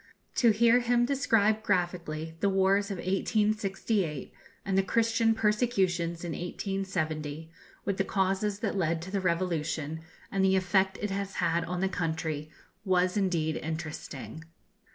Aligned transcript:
To 0.37 0.49
hear 0.49 0.79
him 0.79 1.05
describe 1.05 1.61
graphically 1.61 2.35
the 2.39 2.49
wars 2.49 2.89
of 2.89 2.97
1868, 2.97 4.33
and 4.65 4.75
the 4.75 4.81
Christian 4.81 5.35
persecutions 5.35 6.23
in 6.23 6.31
1870, 6.31 7.51
with 7.85 7.97
the 7.97 8.03
causes 8.03 8.61
that 8.61 8.75
led 8.75 8.99
to 9.03 9.11
the 9.11 9.21
revolution, 9.21 10.01
and 10.31 10.43
the 10.43 10.55
effect 10.55 10.97
it 11.03 11.11
has 11.11 11.35
had 11.35 11.63
on 11.65 11.81
the 11.81 11.87
country, 11.87 12.49
was 12.83 13.15
indeed 13.15 13.57
interesting. 13.57 14.43